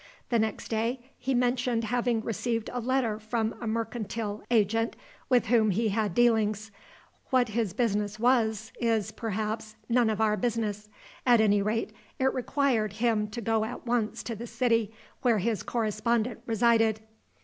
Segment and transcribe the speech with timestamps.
[0.31, 4.95] The next day he mentioned having received a letter from a mercantile agent
[5.29, 6.71] with whom he had dealings.
[7.29, 10.89] What his business was is, perhaps, none of our business.
[11.23, 14.91] At any rate, it required him to go at once to the city
[15.21, 17.01] where his correspondent resided.